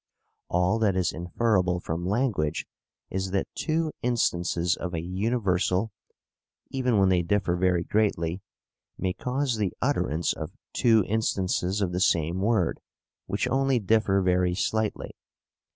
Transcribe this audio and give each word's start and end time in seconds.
All 0.49 0.79
that 0.79 0.95
is 0.95 1.11
inferable 1.13 1.79
from 1.79 2.07
language 2.07 2.65
is 3.11 3.29
that 3.29 3.53
two 3.53 3.91
instances 4.01 4.75
of 4.75 4.95
a 4.95 4.99
universal, 4.99 5.91
even 6.71 6.97
when 6.97 7.09
they 7.09 7.21
differ 7.21 7.55
very 7.55 7.83
greatly, 7.83 8.41
may 8.97 9.13
cause 9.13 9.57
the 9.57 9.73
utterance 9.79 10.33
of 10.33 10.57
two 10.73 11.03
instances 11.05 11.81
of 11.81 11.91
the 11.91 11.99
same 12.01 12.39
word 12.39 12.79
which 13.27 13.47
only 13.47 13.77
differ 13.77 14.21
very 14.23 14.55
slightly. 14.55 15.11